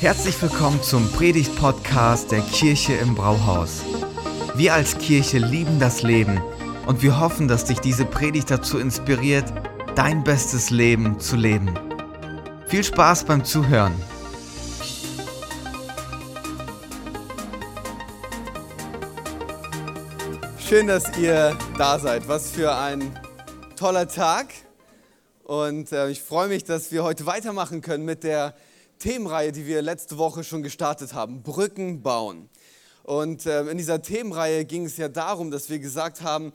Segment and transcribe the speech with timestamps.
[0.00, 3.82] Herzlich willkommen zum Predigt-Podcast der Kirche im Brauhaus.
[4.54, 6.40] Wir als Kirche lieben das Leben
[6.86, 9.44] und wir hoffen, dass dich diese Predigt dazu inspiriert,
[9.96, 11.78] dein bestes Leben zu leben.
[12.66, 13.92] Viel Spaß beim Zuhören.
[20.66, 22.26] Schön, dass ihr da seid.
[22.26, 23.20] Was für ein
[23.76, 24.46] toller Tag.
[25.44, 28.54] Und äh, ich freue mich, dass wir heute weitermachen können mit der
[29.00, 32.50] Themenreihe, die wir letzte Woche schon gestartet haben, Brücken bauen.
[33.02, 36.52] Und äh, in dieser Themenreihe ging es ja darum, dass wir gesagt haben,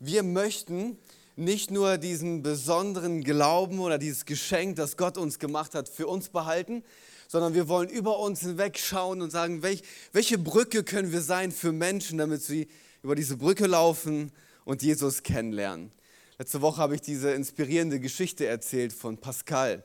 [0.00, 0.98] wir möchten
[1.36, 6.28] nicht nur diesen besonderen Glauben oder dieses Geschenk, das Gott uns gemacht hat, für uns
[6.30, 6.82] behalten,
[7.28, 11.70] sondern wir wollen über uns hinwegschauen und sagen, welch, welche Brücke können wir sein für
[11.70, 12.66] Menschen, damit sie
[13.04, 14.32] über diese Brücke laufen
[14.64, 15.92] und Jesus kennenlernen.
[16.36, 19.84] Letzte Woche habe ich diese inspirierende Geschichte erzählt von Pascal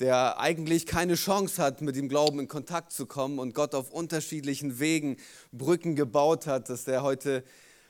[0.00, 3.90] der eigentlich keine Chance hat, mit dem Glauben in Kontakt zu kommen und Gott auf
[3.90, 5.16] unterschiedlichen Wegen
[5.52, 7.44] Brücken gebaut hat, dass der heute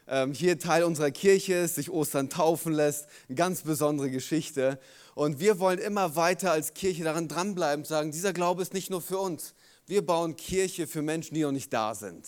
[0.08, 3.06] ähm, hier Teil unserer Kirche ist, sich Ostern taufen lässt.
[3.28, 4.78] Eine ganz besondere Geschichte.
[5.14, 9.00] Und wir wollen immer weiter als Kirche daran dranbleiben, sagen, dieser Glaube ist nicht nur
[9.00, 9.54] für uns.
[9.86, 12.26] Wir bauen Kirche für Menschen, die noch nicht da sind.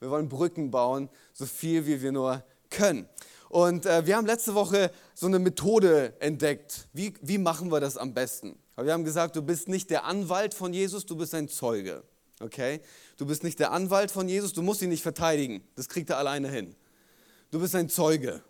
[0.00, 3.08] Wir wollen Brücken bauen, so viel wie wir nur können.
[3.48, 6.88] Und äh, wir haben letzte Woche so eine Methode entdeckt.
[6.92, 8.58] Wie, wie machen wir das am besten?
[8.76, 12.04] Aber wir haben gesagt, du bist nicht der Anwalt von Jesus, du bist ein Zeuge.
[12.40, 12.80] Okay?
[13.16, 15.62] Du bist nicht der Anwalt von Jesus, du musst ihn nicht verteidigen.
[15.76, 16.74] Das kriegt er alleine hin.
[17.50, 18.42] Du bist ein Zeuge.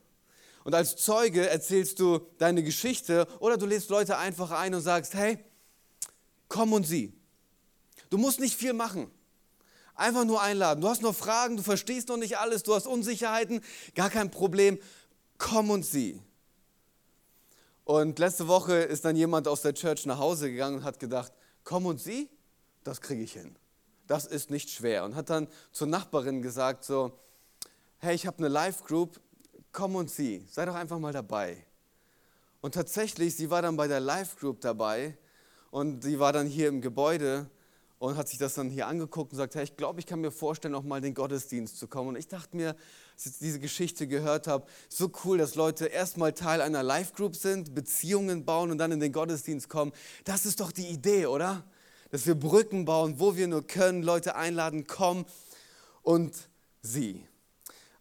[0.64, 5.14] Und als Zeuge erzählst du deine Geschichte oder du lädst Leute einfach ein und sagst,
[5.14, 5.38] hey,
[6.48, 7.12] komm und sieh.
[8.10, 9.10] Du musst nicht viel machen.
[9.94, 10.80] Einfach nur einladen.
[10.80, 13.60] Du hast noch Fragen, du verstehst noch nicht alles, du hast Unsicherheiten,
[13.94, 14.78] gar kein Problem.
[15.36, 16.20] Komm und sieh.
[17.84, 21.32] Und letzte Woche ist dann jemand aus der Church nach Hause gegangen und hat gedacht,
[21.64, 22.28] komm und sieh,
[22.84, 23.56] das kriege ich hin.
[24.06, 25.04] Das ist nicht schwer.
[25.04, 27.18] Und hat dann zur Nachbarin gesagt so,
[27.98, 29.20] hey, ich habe eine Live-Group,
[29.72, 31.64] komm und sieh, sei doch einfach mal dabei.
[32.60, 35.16] Und tatsächlich, sie war dann bei der Live-Group dabei
[35.70, 37.50] und sie war dann hier im Gebäude
[38.02, 40.32] und hat sich das dann hier angeguckt und sagt, hey, ich glaube, ich kann mir
[40.32, 42.08] vorstellen, auch mal in den Gottesdienst zu kommen.
[42.08, 42.74] Und ich dachte mir,
[43.14, 47.76] als ich diese Geschichte gehört habe, so cool, dass Leute erstmal Teil einer Live-Group sind,
[47.76, 49.92] Beziehungen bauen und dann in den Gottesdienst kommen.
[50.24, 51.62] Das ist doch die Idee, oder?
[52.10, 55.24] Dass wir Brücken bauen, wo wir nur können, Leute einladen, komm
[56.02, 56.34] und
[56.80, 57.24] sie.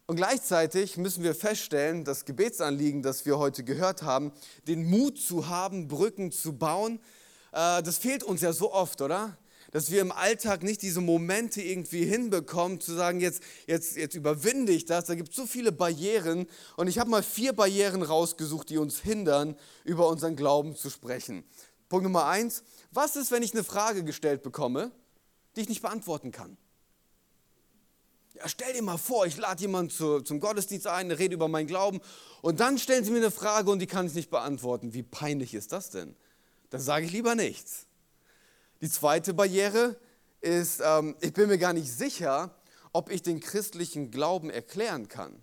[0.07, 4.31] Und gleichzeitig müssen wir feststellen, das Gebetsanliegen, das wir heute gehört haben,
[4.67, 6.99] den Mut zu haben, Brücken zu bauen,
[7.51, 9.37] äh, das fehlt uns ja so oft, oder?
[9.71, 14.73] Dass wir im Alltag nicht diese Momente irgendwie hinbekommen, zu sagen, jetzt, jetzt, jetzt überwinde
[14.73, 15.05] ich das.
[15.05, 16.47] Da gibt es so viele Barrieren.
[16.75, 21.43] Und ich habe mal vier Barrieren rausgesucht, die uns hindern, über unseren Glauben zu sprechen.
[21.89, 24.91] Punkt Nummer eins, was ist, wenn ich eine Frage gestellt bekomme,
[25.55, 26.57] die ich nicht beantworten kann?
[28.33, 31.67] Ja, stell dir mal vor, ich lade jemanden zu, zum Gottesdienst ein, rede über meinen
[31.67, 31.99] Glauben
[32.41, 34.93] und dann stellen sie mir eine Frage und die kann ich nicht beantworten.
[34.93, 36.15] Wie peinlich ist das denn?
[36.69, 37.87] Dann sage ich lieber nichts.
[38.81, 39.95] Die zweite Barriere
[40.41, 42.55] ist, ähm, ich bin mir gar nicht sicher,
[42.93, 45.41] ob ich den christlichen Glauben erklären kann.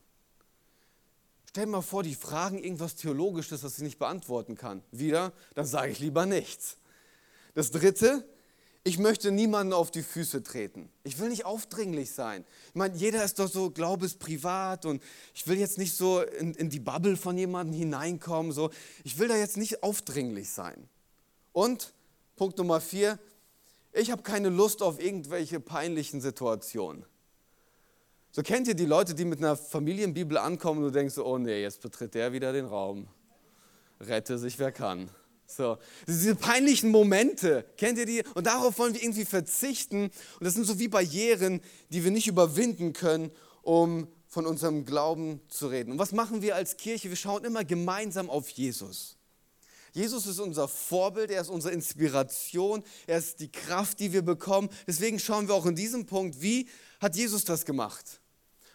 [1.49, 4.83] Stell dir mal vor, die fragen irgendwas Theologisches, das ich nicht beantworten kann.
[4.91, 6.77] Wieder, dann sage ich lieber nichts.
[7.55, 8.29] Das dritte,
[8.85, 10.91] ich möchte niemanden auf die Füße treten.
[11.05, 12.45] Ich will nicht aufdringlich sein.
[12.69, 15.03] Ich meine, jeder ist doch so glaubesprivat und
[15.35, 18.53] ich will jetzt nicht so in, in die Bubble von jemandem hineinkommen.
[18.53, 18.71] So.
[19.05, 20.89] Ich will da jetzt nicht aufdringlich sein.
[21.53, 21.93] Und
[22.37, 23.19] Punkt Nummer vier,
[23.99, 27.05] ich habe keine Lust auf irgendwelche peinlichen Situationen.
[28.31, 31.63] So kennt ihr die Leute, die mit einer Familienbibel ankommen und du denkst, oh nee,
[31.63, 33.09] jetzt betritt der wieder den Raum.
[34.01, 35.11] Rette sich, wer kann.
[35.47, 38.23] So, diese peinlichen Momente, kennt ihr die?
[38.35, 40.05] Und darauf wollen wir irgendwie verzichten.
[40.05, 43.33] Und das sind so wie Barrieren, die wir nicht überwinden können,
[43.63, 45.93] um von unserem Glauben zu reden.
[45.93, 47.09] Und was machen wir als Kirche?
[47.09, 49.18] Wir schauen immer gemeinsam auf Jesus.
[49.93, 54.69] Jesus ist unser Vorbild, er ist unsere Inspiration, er ist die Kraft, die wir bekommen.
[54.87, 56.69] Deswegen schauen wir auch in diesem Punkt, wie
[57.01, 58.21] hat Jesus das gemacht?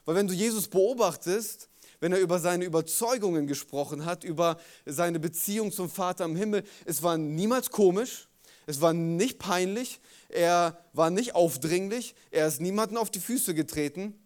[0.05, 5.71] Weil wenn du Jesus beobachtest, wenn er über seine Überzeugungen gesprochen hat, über seine Beziehung
[5.71, 8.27] zum Vater im Himmel, es war niemals komisch,
[8.65, 14.19] es war nicht peinlich, er war nicht aufdringlich, er ist niemandem auf die Füße getreten.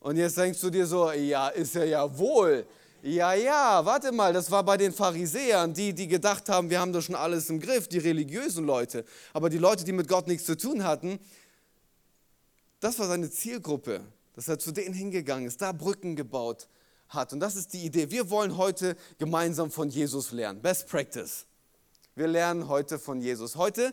[0.00, 2.66] Und jetzt denkst du dir so, ja, ist er ja wohl.
[3.04, 6.92] Ja, ja, warte mal, das war bei den Pharisäern, die, die gedacht haben, wir haben
[6.92, 9.04] doch schon alles im Griff, die religiösen Leute.
[9.32, 11.18] Aber die Leute, die mit Gott nichts zu tun hatten,
[12.78, 14.02] das war seine Zielgruppe,
[14.34, 16.68] dass er zu denen hingegangen ist, da Brücken gebaut
[17.08, 17.32] hat.
[17.32, 18.08] Und das ist die Idee.
[18.12, 20.62] Wir wollen heute gemeinsam von Jesus lernen.
[20.62, 21.46] Best Practice.
[22.14, 23.56] Wir lernen heute von Jesus.
[23.56, 23.92] Heute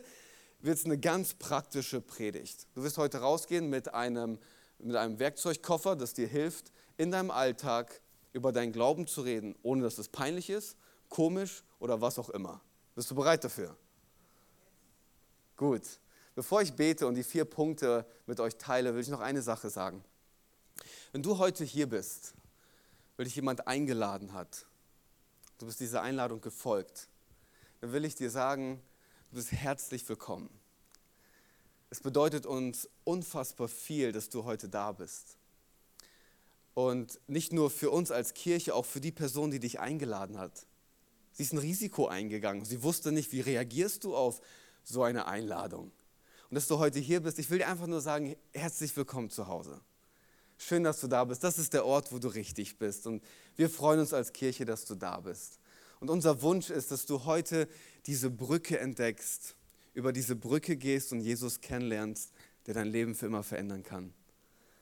[0.60, 2.68] wird es eine ganz praktische Predigt.
[2.76, 4.38] Du wirst heute rausgehen mit einem,
[4.78, 8.00] mit einem Werkzeugkoffer, das dir hilft, in deinem Alltag
[8.32, 10.76] über deinen Glauben zu reden, ohne dass es peinlich ist,
[11.08, 12.60] komisch oder was auch immer.
[12.94, 13.76] Bist du bereit dafür?
[15.56, 15.82] Gut.
[16.34, 19.68] Bevor ich bete und die vier Punkte mit euch teile, will ich noch eine Sache
[19.68, 20.04] sagen.
[21.12, 22.34] Wenn du heute hier bist,
[23.16, 24.64] weil dich jemand eingeladen hat,
[25.58, 27.08] du bist dieser Einladung gefolgt,
[27.80, 28.80] dann will ich dir sagen,
[29.30, 30.48] du bist herzlich willkommen.
[31.90, 35.36] Es bedeutet uns unfassbar viel, dass du heute da bist.
[36.80, 40.66] Und nicht nur für uns als Kirche, auch für die Person, die dich eingeladen hat.
[41.32, 42.64] Sie ist ein Risiko eingegangen.
[42.64, 44.40] Sie wusste nicht, wie reagierst du auf
[44.82, 45.92] so eine Einladung.
[46.48, 49.46] Und dass du heute hier bist, ich will dir einfach nur sagen, herzlich willkommen zu
[49.46, 49.78] Hause.
[50.56, 51.44] Schön, dass du da bist.
[51.44, 53.06] Das ist der Ort, wo du richtig bist.
[53.06, 53.22] Und
[53.56, 55.58] wir freuen uns als Kirche, dass du da bist.
[56.00, 57.68] Und unser Wunsch ist, dass du heute
[58.06, 59.54] diese Brücke entdeckst,
[59.92, 62.32] über diese Brücke gehst und Jesus kennenlernst,
[62.66, 64.14] der dein Leben für immer verändern kann.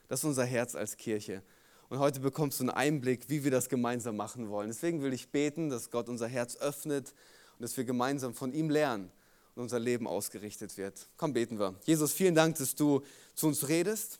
[0.07, 1.43] Das ist unser Herz als Kirche.
[1.89, 4.67] Und heute bekommst du einen Einblick, wie wir das gemeinsam machen wollen.
[4.69, 7.13] Deswegen will ich beten, dass Gott unser Herz öffnet
[7.57, 9.11] und dass wir gemeinsam von ihm lernen
[9.55, 11.09] und unser Leben ausgerichtet wird.
[11.17, 11.75] Komm, beten wir.
[11.85, 13.01] Jesus, vielen Dank, dass du
[13.33, 14.19] zu uns redest.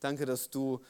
[0.00, 0.80] Danke, dass du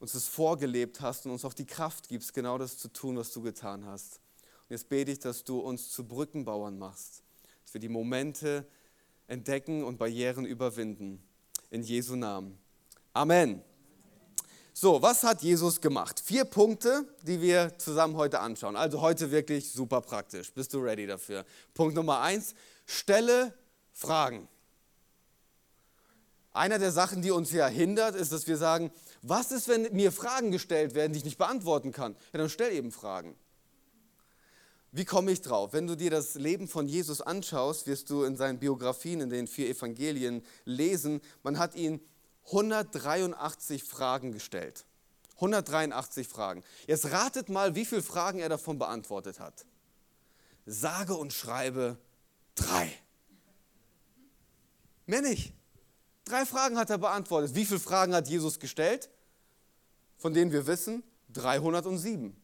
[0.00, 3.32] uns das vorgelebt hast und uns auch die Kraft gibst, genau das zu tun, was
[3.32, 4.20] du getan hast.
[4.68, 7.22] Und jetzt bete ich, dass du uns zu Brückenbauern machst,
[7.64, 8.66] dass wir die Momente
[9.28, 11.22] entdecken und Barrieren überwinden.
[11.70, 12.58] In Jesu Namen.
[13.12, 13.62] Amen.
[14.76, 16.18] So, was hat Jesus gemacht?
[16.18, 18.74] Vier Punkte, die wir zusammen heute anschauen.
[18.74, 20.52] Also heute wirklich super praktisch.
[20.52, 21.46] Bist du ready dafür?
[21.74, 23.54] Punkt Nummer eins, stelle
[23.92, 24.48] Fragen.
[26.52, 28.90] Einer der Sachen, die uns ja hindert, ist, dass wir sagen,
[29.22, 32.16] was ist, wenn mir Fragen gestellt werden, die ich nicht beantworten kann?
[32.32, 33.36] Ja, dann stell eben Fragen.
[34.90, 35.72] Wie komme ich drauf?
[35.72, 39.46] Wenn du dir das Leben von Jesus anschaust, wirst du in seinen Biografien, in den
[39.46, 42.00] vier Evangelien lesen, man hat ihn
[42.46, 44.84] 183 Fragen gestellt.
[45.36, 46.62] 183 Fragen.
[46.86, 49.64] Jetzt ratet mal, wie viele Fragen er davon beantwortet hat.
[50.66, 51.98] Sage und schreibe
[52.54, 52.92] drei.
[55.06, 55.52] Mehr nicht.
[56.24, 57.54] Drei Fragen hat er beantwortet.
[57.54, 59.10] Wie viele Fragen hat Jesus gestellt?
[60.16, 61.02] Von denen wir wissen,
[61.32, 62.34] 307.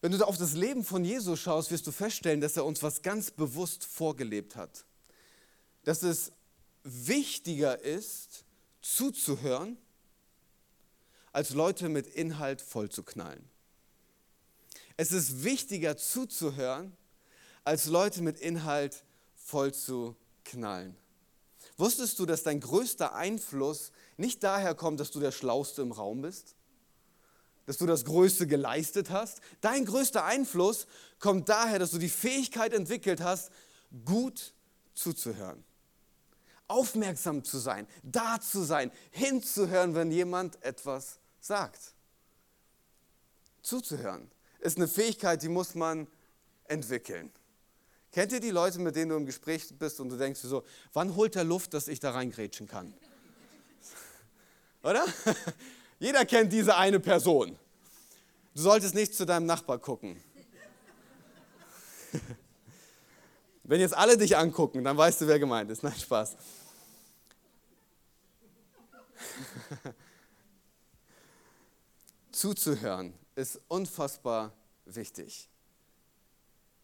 [0.00, 3.02] Wenn du auf das Leben von Jesus schaust, wirst du feststellen, dass er uns was
[3.02, 4.86] ganz bewusst vorgelebt hat.
[5.84, 6.32] Dass es
[6.82, 8.44] wichtiger ist,
[8.80, 9.76] zuzuhören,
[11.32, 13.48] als Leute mit Inhalt vollzuknallen.
[14.96, 16.96] Es ist wichtiger zuzuhören,
[17.64, 19.04] als Leute mit Inhalt
[19.36, 20.96] vollzuknallen.
[21.76, 26.22] Wusstest du, dass dein größter Einfluss nicht daher kommt, dass du der Schlauste im Raum
[26.22, 26.54] bist?
[27.64, 29.40] Dass du das Größte geleistet hast?
[29.60, 30.86] Dein größter Einfluss
[31.18, 33.50] kommt daher, dass du die Fähigkeit entwickelt hast,
[34.04, 34.52] gut
[34.94, 35.64] zuzuhören.
[36.70, 41.94] Aufmerksam zu sein, da zu sein, hinzuhören, wenn jemand etwas sagt.
[43.62, 44.30] Zuzuhören
[44.60, 46.06] ist eine Fähigkeit, die muss man
[46.64, 47.32] entwickeln.
[48.12, 51.14] Kennt ihr die Leute, mit denen du im Gespräch bist und du denkst so, wann
[51.14, 52.94] holt er Luft, dass ich da reingrätschen kann?
[54.82, 55.04] Oder?
[55.98, 57.58] Jeder kennt diese eine Person.
[58.54, 60.22] Du solltest nicht zu deinem Nachbar gucken.
[63.62, 65.82] Wenn jetzt alle dich angucken, dann weißt du, wer gemeint ist.
[65.82, 66.36] Nein, Spaß.
[72.32, 74.52] Zuzuhören ist unfassbar
[74.84, 75.48] wichtig.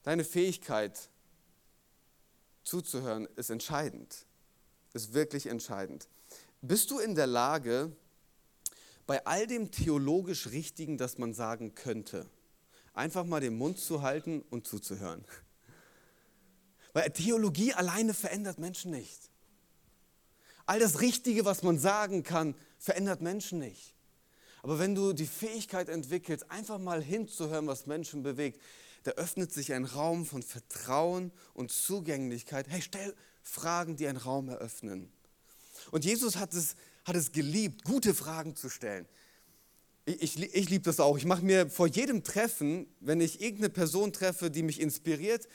[0.03, 1.11] Deine Fähigkeit,
[2.63, 4.27] zuzuhören ist entscheidend,
[4.93, 6.09] ist wirklich entscheidend.
[6.63, 7.93] Bist du in der Lage,
[9.07, 12.29] bei all dem theologisch Richtigen, das man sagen könnte,
[12.93, 15.25] einfach mal den Mund zu halten und zuzuhören?
[16.93, 19.31] Weil Theologie alleine verändert Menschen nicht.
[20.67, 23.95] All das Richtige, was man sagen kann, verändert Menschen nicht.
[24.63, 28.61] Aber wenn du die Fähigkeit entwickelst, einfach mal hinzuhören, was Menschen bewegt,
[29.05, 32.67] da öffnet sich ein Raum von Vertrauen und Zugänglichkeit.
[32.69, 35.13] Hey, stell Fragen, die einen Raum eröffnen.
[35.93, 39.07] Und Jesus hat es, hat es geliebt, gute Fragen zu stellen.
[40.05, 41.17] Ich, ich, ich liebe das auch.
[41.17, 45.47] Ich mache mir vor jedem Treffen, wenn ich irgendeine Person treffe, die mich inspiriert,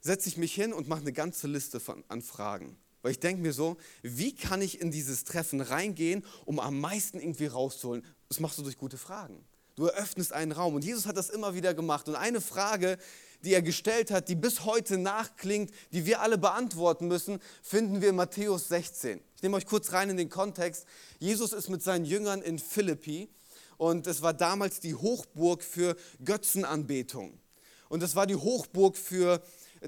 [0.00, 2.76] setze ich mich hin und mache eine ganze Liste von, an Fragen.
[3.08, 7.18] Weil ich denke mir so, wie kann ich in dieses Treffen reingehen, um am meisten
[7.18, 8.04] irgendwie rauszuholen?
[8.28, 9.42] Das machst du durch gute Fragen.
[9.76, 10.74] Du eröffnest einen Raum.
[10.74, 12.06] Und Jesus hat das immer wieder gemacht.
[12.06, 12.98] Und eine Frage,
[13.42, 18.10] die er gestellt hat, die bis heute nachklingt, die wir alle beantworten müssen, finden wir
[18.10, 19.22] in Matthäus 16.
[19.36, 20.84] Ich nehme euch kurz rein in den Kontext.
[21.18, 23.30] Jesus ist mit seinen Jüngern in Philippi
[23.78, 27.40] und es war damals die Hochburg für Götzenanbetung.
[27.88, 29.42] Und es war die Hochburg für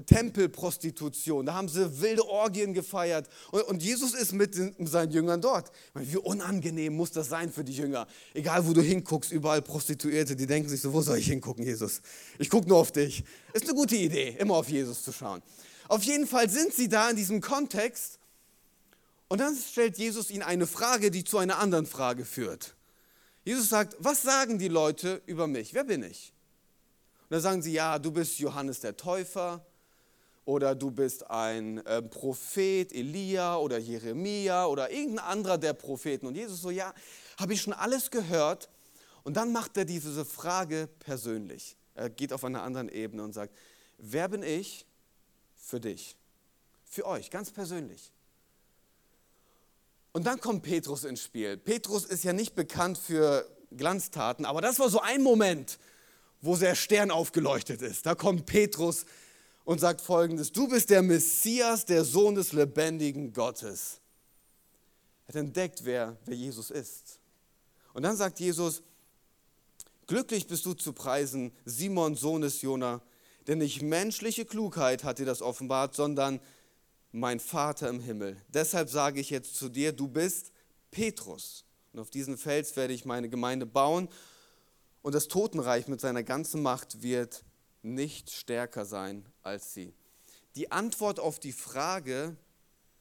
[0.05, 5.71] Tempelprostitution, da haben sie wilde Orgien gefeiert und, Jesus ist mit seinen Jüngern dort.
[5.93, 8.07] Meine, wie unangenehm muss das sein für die Jünger?
[8.33, 12.01] Egal, wo du hinguckst, überall Prostituierte, die denken sich so, wo soll ich hingucken, Jesus?
[12.37, 13.23] Ich gucke nur auf dich.
[13.53, 15.41] Ist eine gute Idee, immer auf Jesus zu schauen.
[15.87, 18.19] Auf jeden Fall sind sie da in diesem Kontext
[19.27, 22.75] und dann stellt Jesus ihnen eine Frage, die zu einer anderen Frage führt.
[23.43, 25.73] Jesus sagt, was sagen die Leute über mich?
[25.73, 26.33] Wer bin ich?
[27.23, 29.65] Und dann sagen sie, ja, du bist Johannes der Täufer
[30.45, 36.25] oder du bist ein äh, Prophet, Elia oder Jeremia oder irgendein anderer der Propheten.
[36.25, 36.93] Und Jesus so, ja,
[37.39, 38.69] habe ich schon alles gehört.
[39.23, 41.77] Und dann macht er diese Frage persönlich.
[41.93, 43.55] Er geht auf einer anderen Ebene und sagt,
[43.97, 44.85] wer bin ich
[45.55, 46.15] für dich?
[46.85, 48.11] Für euch, ganz persönlich.
[50.11, 51.57] Und dann kommt Petrus ins Spiel.
[51.57, 55.79] Petrus ist ja nicht bekannt für Glanztaten, aber das war so ein Moment,
[56.41, 58.05] wo der Stern aufgeleuchtet ist.
[58.05, 59.05] Da kommt Petrus
[59.63, 64.01] und sagt folgendes, du bist der Messias, der Sohn des lebendigen Gottes.
[65.25, 67.19] Er hat entdeckt, wer, wer Jesus ist.
[67.93, 68.81] Und dann sagt Jesus,
[70.07, 73.01] glücklich bist du zu preisen, Simon, Sohn des Jona,
[73.47, 76.39] denn nicht menschliche Klugheit hat dir das offenbart, sondern
[77.11, 78.37] mein Vater im Himmel.
[78.49, 80.51] Deshalb sage ich jetzt zu dir, du bist
[80.91, 81.65] Petrus.
[81.91, 84.07] Und auf diesen Fels werde ich meine Gemeinde bauen.
[85.01, 87.43] Und das Totenreich mit seiner ganzen Macht wird
[87.81, 89.93] nicht stärker sein als sie.
[90.55, 92.35] Die Antwort auf die Frage,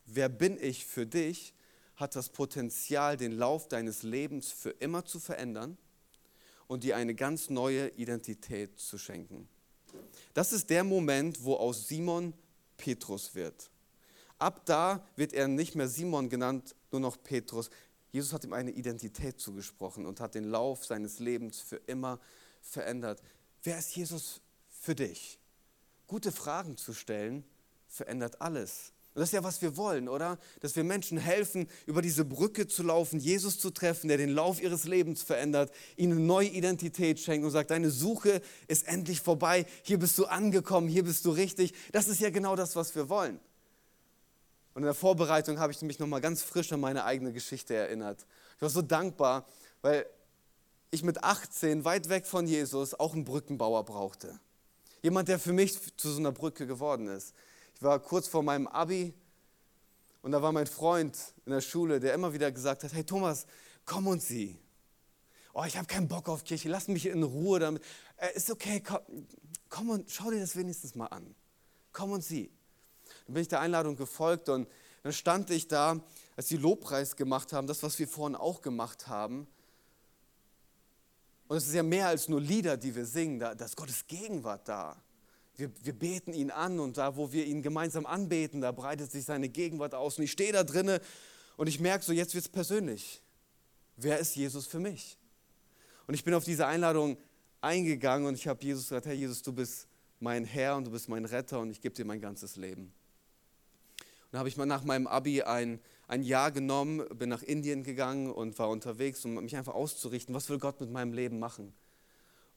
[0.06, 1.54] wer bin ich für dich,
[1.96, 5.76] hat das Potenzial, den Lauf deines Lebens für immer zu verändern
[6.66, 9.48] und dir eine ganz neue Identität zu schenken.
[10.34, 12.32] Das ist der Moment, wo aus Simon
[12.76, 13.70] Petrus wird.
[14.38, 17.70] Ab da wird er nicht mehr Simon genannt, nur noch Petrus.
[18.12, 22.20] Jesus hat ihm eine Identität zugesprochen und hat den Lauf seines Lebens für immer
[22.60, 23.20] verändert.
[23.62, 25.39] Wer ist Jesus für dich?
[26.10, 27.44] Gute Fragen zu stellen
[27.86, 28.92] verändert alles.
[29.14, 30.40] Und das ist ja, was wir wollen, oder?
[30.58, 34.60] Dass wir Menschen helfen, über diese Brücke zu laufen, Jesus zu treffen, der den Lauf
[34.60, 39.66] ihres Lebens verändert, ihnen eine neue Identität schenkt und sagt, deine Suche ist endlich vorbei,
[39.84, 41.74] hier bist du angekommen, hier bist du richtig.
[41.92, 43.38] Das ist ja genau das, was wir wollen.
[44.74, 48.26] Und in der Vorbereitung habe ich mich nochmal ganz frisch an meine eigene Geschichte erinnert.
[48.56, 49.46] Ich war so dankbar,
[49.80, 50.06] weil
[50.90, 54.40] ich mit 18 weit weg von Jesus auch einen Brückenbauer brauchte.
[55.02, 57.34] Jemand, der für mich zu so einer Brücke geworden ist.
[57.74, 59.14] Ich war kurz vor meinem Abi
[60.22, 61.16] und da war mein Freund
[61.46, 63.46] in der Schule, der immer wieder gesagt hat, hey Thomas,
[63.86, 64.58] komm und sieh.
[65.54, 67.82] Oh, ich habe keinen Bock auf Kirche, lass mich in Ruhe damit.
[68.16, 69.00] Äh, ist okay, komm,
[69.68, 71.34] komm und schau dir das wenigstens mal an.
[71.92, 72.50] Komm und sieh.
[73.26, 74.68] Dann bin ich der Einladung gefolgt und
[75.02, 75.98] dann stand ich da,
[76.36, 79.46] als die Lobpreis gemacht haben, das, was wir vorhin auch gemacht haben.
[81.50, 84.06] Und es ist ja mehr als nur Lieder, die wir singen, da, da ist Gottes
[84.06, 84.96] Gegenwart da.
[85.56, 89.24] Wir, wir, beten ihn an und da, wo wir ihn gemeinsam anbeten, da breitet sich
[89.24, 90.16] seine Gegenwart aus.
[90.16, 91.00] Und ich stehe da drinne
[91.56, 93.20] und ich merke so, jetzt wird es persönlich.
[93.96, 95.18] Wer ist Jesus für mich?
[96.06, 97.16] Und ich bin auf diese Einladung
[97.60, 99.88] eingegangen und ich habe Jesus gesagt, Herr Jesus, du bist
[100.20, 102.92] mein Herr und du bist mein Retter und ich gebe dir mein ganzes Leben
[104.30, 108.32] dann habe ich mal nach meinem Abi ein, ein Jahr genommen, bin nach Indien gegangen
[108.32, 111.72] und war unterwegs, um mich einfach auszurichten, was will Gott mit meinem Leben machen.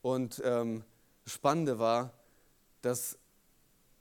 [0.02, 0.84] Und ähm,
[1.28, 2.14] Spannende war,
[2.82, 3.20] dass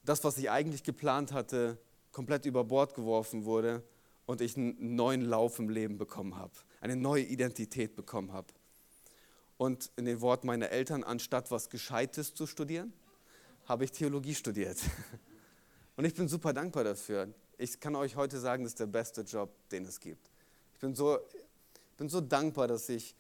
[0.06, 1.76] das, was ich eigentlich geplant hatte,
[2.12, 3.82] komplett über Bord geworfen wurde
[4.24, 8.48] und ich einen neuen Lauf im Leben bekommen habe, eine neue Identität bekommen habe.
[9.58, 12.94] Und in den Worten meiner Eltern, anstatt was Gescheites zu studieren,
[13.66, 14.78] habe ich Theologie studiert.
[15.96, 19.20] Und ich bin super dankbar dafür ich kann euch heute sagen, das ist der beste
[19.22, 20.28] Job, den es gibt.
[20.74, 21.18] Ich bin so,
[21.96, 23.14] bin so dankbar, dass ich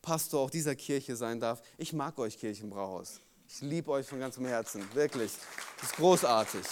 [0.00, 1.60] Pastor auch dieser Kirche sein darf.
[1.76, 3.20] Ich mag euch Kirchenbrauhaus.
[3.46, 5.32] Ich liebe euch von ganzem Herzen, wirklich.
[5.80, 6.62] Das ist großartig.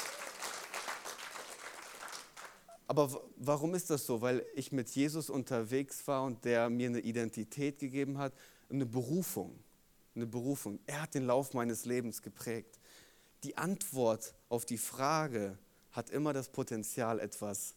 [2.87, 4.23] Aber warum ist das so?
[4.23, 8.33] Weil ich mit Jesus unterwegs war und der mir eine Identität gegeben hat,
[8.71, 9.59] eine Berufung.
[10.15, 10.79] Eine Berufung.
[10.87, 12.79] Er hat den Lauf meines Lebens geprägt.
[13.45, 15.59] Die Antwort auf die Frage,
[15.93, 17.75] hat immer das Potenzial, etwas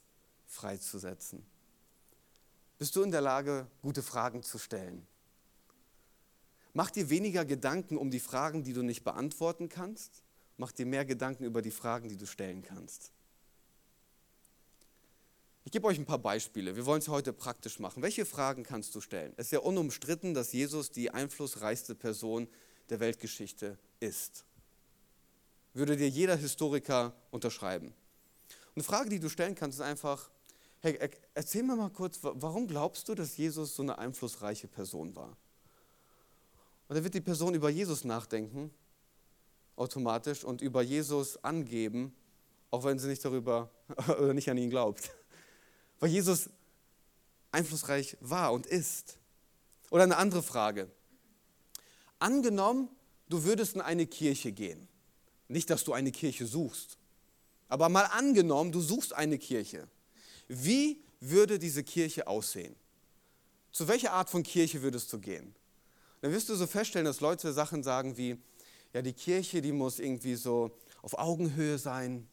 [0.47, 1.45] freizusetzen.
[2.77, 5.05] Bist du in der Lage, gute Fragen zu stellen?
[6.73, 10.23] Mach dir weniger Gedanken um die Fragen, die du nicht beantworten kannst.
[10.57, 13.11] Mach dir mehr Gedanken über die Fragen, die du stellen kannst.
[15.63, 16.75] Ich gebe euch ein paar Beispiele.
[16.75, 18.03] Wir wollen es heute praktisch machen.
[18.03, 19.33] Welche Fragen kannst du stellen?
[19.37, 22.47] Es ist ja unumstritten, dass Jesus die einflussreichste Person
[22.89, 24.45] der Weltgeschichte ist.
[25.73, 27.93] Würde dir jeder Historiker unterschreiben.
[28.75, 30.29] Eine Frage, die du stellen kannst, ist einfach,
[30.81, 30.99] hey,
[31.33, 35.37] erzähl mir mal kurz, warum glaubst du, dass Jesus so eine einflussreiche Person war?
[36.87, 38.71] Und dann wird die Person über Jesus nachdenken
[39.75, 42.15] automatisch und über Jesus angeben,
[42.71, 43.69] auch wenn sie nicht darüber
[44.07, 45.11] oder nicht an ihn glaubt.
[45.99, 46.49] Weil Jesus
[47.51, 49.17] einflussreich war und ist.
[49.91, 50.89] Oder eine andere Frage.
[52.19, 52.89] Angenommen,
[53.29, 54.87] du würdest in eine Kirche gehen.
[55.47, 56.97] Nicht, dass du eine Kirche suchst,
[57.67, 59.87] aber mal angenommen, du suchst eine Kirche.
[60.47, 62.75] Wie würde diese Kirche aussehen?
[63.71, 65.55] Zu welcher Art von Kirche würdest du gehen?
[66.21, 68.37] Dann wirst du so feststellen, dass Leute Sachen sagen wie,
[68.93, 72.27] ja, die Kirche, die muss irgendwie so auf Augenhöhe sein,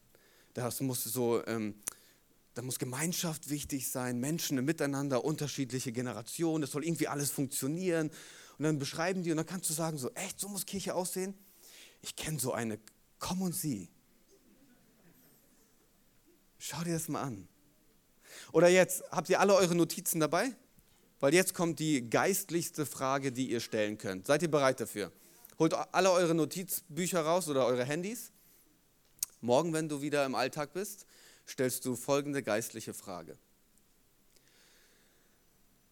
[0.54, 1.74] das muss so, ähm,
[2.54, 8.10] da muss Gemeinschaft wichtig sein, Menschen Miteinander, unterschiedliche Generationen, es soll irgendwie alles funktionieren.
[8.58, 11.34] Und dann beschreiben die und dann kannst du sagen, so, echt, so muss Kirche aussehen?
[12.02, 12.78] Ich kenne so eine,
[13.18, 13.88] komm und sieh.
[16.64, 17.48] Schau dir das mal an.
[18.52, 20.54] Oder jetzt, habt ihr alle eure Notizen dabei?
[21.18, 24.28] Weil jetzt kommt die geistlichste Frage, die ihr stellen könnt.
[24.28, 25.10] Seid ihr bereit dafür?
[25.58, 28.30] Holt alle eure Notizbücher raus oder eure Handys.
[29.40, 31.04] Morgen, wenn du wieder im Alltag bist,
[31.48, 33.36] stellst du folgende geistliche Frage.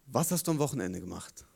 [0.07, 1.47] Was hast du am Wochenende gemacht?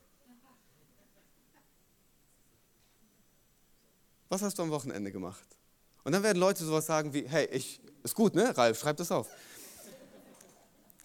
[4.29, 5.47] Was hast du am Wochenende gemacht?
[6.05, 8.57] Und dann werden Leute sowas sagen wie, hey, ich, ist gut, ne?
[8.57, 9.29] Ralf, schreib das auf.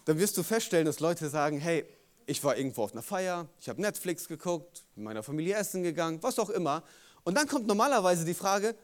[0.06, 1.86] Dann wirst du feststellen, dass Leute sagen, hey,
[2.25, 6.22] ich war irgendwo auf einer Feier, ich habe Netflix geguckt, mit meiner Familie essen gegangen,
[6.22, 6.84] was auch immer.
[7.24, 8.75] Und dann kommt normalerweise die Frage,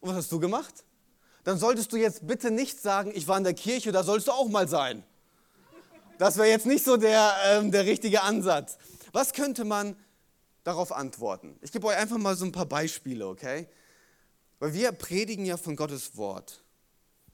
[0.00, 0.84] was hast du gemacht?
[1.44, 4.32] Dann solltest du jetzt bitte nicht sagen, ich war in der Kirche, da sollst du
[4.32, 5.02] auch mal sein.
[6.18, 8.78] Das wäre jetzt nicht so der, ähm, der richtige Ansatz.
[9.12, 9.96] Was könnte man
[10.62, 11.58] darauf antworten?
[11.62, 13.68] Ich gebe euch einfach mal so ein paar Beispiele, okay?
[14.62, 16.62] Weil wir predigen ja von Gottes Wort,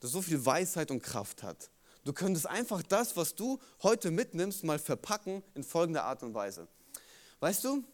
[0.01, 1.71] das so viel Weisheit und Kraft hat.
[2.05, 6.69] Du könntest einfach das, was du heute mitnimmst, mal verpacken in folgender Art und Weise.
[7.41, 7.85] Weißt du,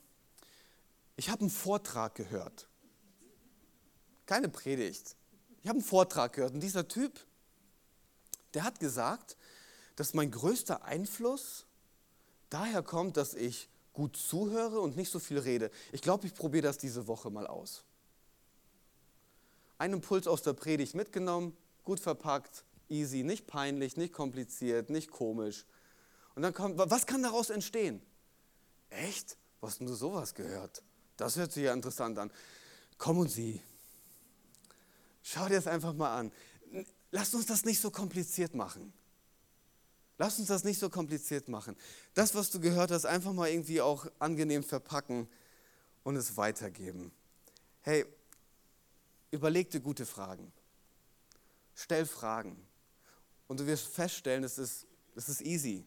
[1.16, 2.68] ich habe einen Vortrag gehört.
[4.26, 5.16] Keine Predigt.
[5.62, 7.18] Ich habe einen Vortrag gehört und dieser Typ,
[8.54, 9.36] der hat gesagt,
[9.96, 11.66] dass mein größter Einfluss
[12.50, 15.72] daher kommt, dass ich gut zuhöre und nicht so viel rede.
[15.90, 17.82] Ich glaube, ich probiere das diese Woche mal aus.
[19.78, 25.66] Einen Impuls aus der Predigt mitgenommen, gut verpackt, easy, nicht peinlich, nicht kompliziert, nicht komisch.
[26.34, 28.02] Und dann kommt, was kann daraus entstehen?
[28.90, 29.36] Echt?
[29.60, 30.82] Was hast denn du sowas gehört?
[31.16, 32.30] Das hört sich ja interessant an.
[32.98, 33.60] Komm und sieh.
[35.22, 36.32] Schau dir das einfach mal an.
[37.10, 38.92] Lass uns das nicht so kompliziert machen.
[40.18, 41.76] Lass uns das nicht so kompliziert machen.
[42.14, 45.28] Das, was du gehört hast, einfach mal irgendwie auch angenehm verpacken
[46.04, 47.10] und es weitergeben.
[47.80, 48.04] Hey,
[49.34, 50.52] überleg dir gute Fragen.
[51.74, 52.56] Stell Fragen.
[53.48, 55.84] Und du wirst feststellen, es ist, es ist easy,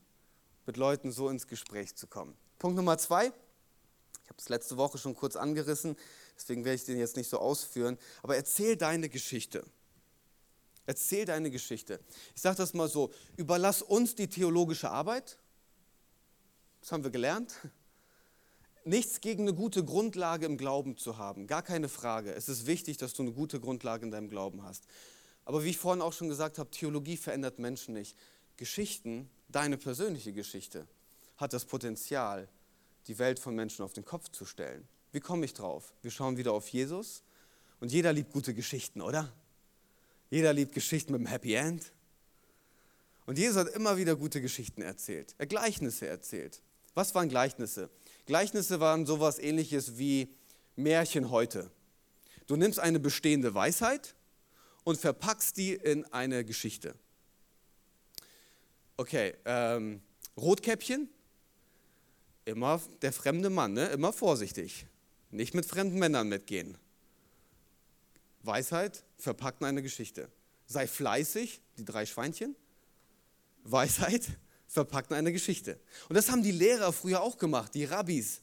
[0.66, 2.38] mit Leuten so ins Gespräch zu kommen.
[2.60, 5.96] Punkt Nummer zwei, ich habe es letzte Woche schon kurz angerissen,
[6.36, 9.66] deswegen werde ich den jetzt nicht so ausführen, aber erzähl deine Geschichte.
[10.86, 12.00] Erzähl deine Geschichte.
[12.36, 15.38] Ich sage das mal so, überlass uns die theologische Arbeit.
[16.82, 17.56] Das haben wir gelernt.
[18.88, 22.34] Nichts gegen eine gute Grundlage im Glauben zu haben, gar keine Frage.
[22.34, 24.86] Es ist wichtig, dass du eine gute Grundlage in deinem Glauben hast.
[25.44, 28.16] Aber wie ich vorhin auch schon gesagt habe, Theologie verändert Menschen nicht.
[28.56, 30.88] Geschichten, deine persönliche Geschichte,
[31.36, 32.48] hat das Potenzial,
[33.08, 34.88] die Welt von Menschen auf den Kopf zu stellen.
[35.12, 35.94] Wie komme ich drauf?
[36.02, 37.24] Wir schauen wieder auf Jesus
[37.82, 39.34] und jeder liebt gute Geschichten, oder?
[40.30, 41.92] Jeder liebt Geschichten mit einem Happy End.
[43.26, 45.36] Und Jesus hat immer wieder gute Geschichten erzählt.
[45.38, 46.62] Er Gleichnisse erzählt.
[46.94, 47.90] Was waren Gleichnisse?
[48.28, 50.36] Gleichnisse waren sowas ähnliches wie
[50.76, 51.72] Märchen heute.
[52.46, 54.16] Du nimmst eine bestehende Weisheit
[54.84, 56.94] und verpackst die in eine Geschichte.
[58.98, 60.02] Okay, ähm,
[60.36, 61.10] Rotkäppchen,
[62.44, 63.88] immer der fremde Mann, ne?
[63.88, 64.86] immer vorsichtig.
[65.32, 66.78] Nicht mit fremden Männern mitgehen.
[68.44, 70.30] Weisheit verpackt in eine Geschichte.
[70.66, 72.58] Sei fleißig, die drei Schweinchen.
[73.64, 74.28] Weisheit
[74.78, 75.80] verpackt in eine Geschichte.
[76.08, 78.42] Und das haben die Lehrer früher auch gemacht, die Rabbis.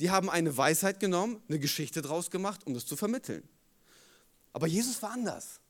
[0.00, 3.48] Die haben eine Weisheit genommen, eine Geschichte draus gemacht, um das zu vermitteln.
[4.52, 5.60] Aber Jesus war anders.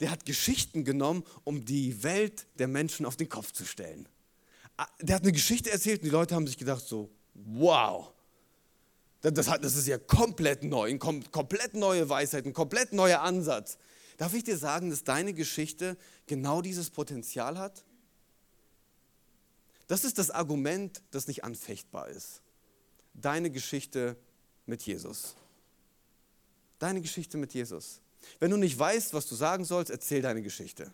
[0.00, 4.06] Der hat Geschichten genommen, um die Welt der Menschen auf den Kopf zu stellen.
[4.76, 8.12] Ah, der hat eine Geschichte erzählt und die Leute haben sich gedacht so, wow,
[9.22, 13.78] das, das ist ja komplett neu, eine komplett neue Weisheit, ein komplett neuer Ansatz.
[14.18, 17.84] Darf ich dir sagen, dass deine Geschichte genau dieses Potenzial hat?
[19.86, 22.40] Das ist das Argument, das nicht anfechtbar ist.
[23.14, 24.16] Deine Geschichte
[24.66, 25.36] mit Jesus.
[26.78, 28.00] Deine Geschichte mit Jesus.
[28.40, 30.92] Wenn du nicht weißt, was du sagen sollst, erzähl deine Geschichte.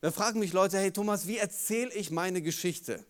[0.00, 3.04] Dann fragen mich Leute, hey Thomas, wie erzähle ich meine Geschichte?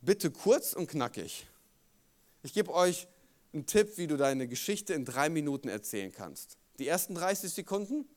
[0.00, 1.46] Bitte kurz und knackig.
[2.42, 3.08] Ich gebe euch
[3.52, 6.56] einen Tipp, wie du deine Geschichte in drei Minuten erzählen kannst.
[6.78, 8.08] Die ersten 30 Sekunden,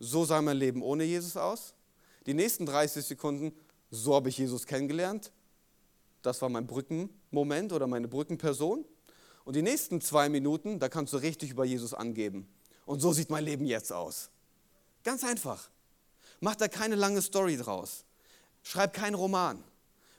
[0.00, 1.74] so sah mein Leben ohne Jesus aus.
[2.26, 3.52] Die nächsten 30 Sekunden,
[3.90, 5.32] so habe ich Jesus kennengelernt.
[6.22, 8.84] Das war mein Brückenmoment oder meine Brückenperson.
[9.44, 12.48] Und die nächsten zwei Minuten, da kannst du richtig über Jesus angeben.
[12.86, 14.30] Und so sieht mein Leben jetzt aus.
[15.02, 15.68] Ganz einfach.
[16.40, 18.04] Mach da keine lange Story draus.
[18.62, 19.62] Schreib keinen Roman.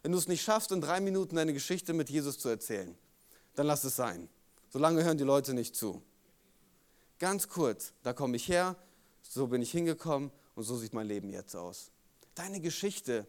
[0.02, 2.96] Wenn du es nicht schaffst, in drei Minuten deine Geschichte mit Jesus zu erzählen,
[3.56, 4.28] dann lass es sein.
[4.70, 6.02] Solange hören die Leute nicht zu.
[7.20, 8.76] Ganz kurz, da komme ich her,
[9.22, 11.93] so bin ich hingekommen und so sieht mein Leben jetzt aus.
[12.36, 13.28] Deine Geschichte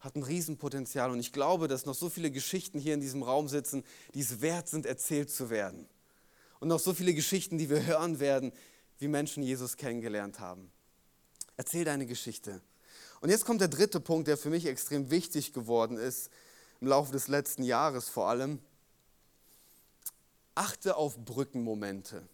[0.00, 3.48] hat ein Riesenpotenzial und ich glaube, dass noch so viele Geschichten hier in diesem Raum
[3.48, 5.86] sitzen, die es wert sind, erzählt zu werden.
[6.58, 8.52] Und noch so viele Geschichten, die wir hören werden,
[8.98, 10.70] wie Menschen Jesus kennengelernt haben.
[11.56, 12.62] Erzähl deine Geschichte.
[13.20, 16.30] Und jetzt kommt der dritte Punkt, der für mich extrem wichtig geworden ist,
[16.80, 18.58] im Laufe des letzten Jahres vor allem.
[20.54, 22.26] Achte auf Brückenmomente.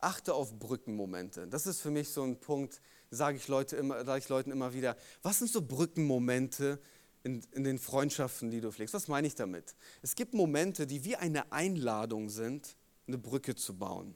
[0.00, 1.46] Achte auf Brückenmomente.
[1.46, 4.72] Das ist für mich so ein Punkt, sage ich, Leute immer, sage ich Leuten immer
[4.74, 4.96] wieder.
[5.22, 6.80] Was sind so Brückenmomente
[7.22, 8.94] in, in den Freundschaften, die du pflegst?
[8.94, 9.74] Was meine ich damit?
[10.02, 14.14] Es gibt Momente, die wie eine Einladung sind, eine Brücke zu bauen.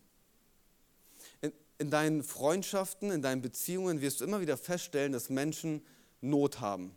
[1.41, 5.85] In, in deinen Freundschaften, in deinen Beziehungen wirst du immer wieder feststellen, dass Menschen
[6.21, 6.95] Not haben.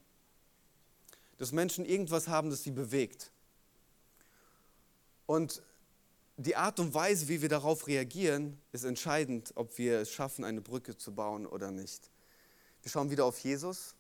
[1.38, 3.32] Dass Menschen irgendwas haben, das sie bewegt.
[5.26, 5.64] Und
[6.44, 10.62] die Art und Weise, wie wir darauf reagieren, ist entscheidend, ob wir es schaffen, eine
[10.62, 12.12] Brücke zu bauen oder nicht.
[12.82, 13.96] Wir schauen wieder auf Jesus.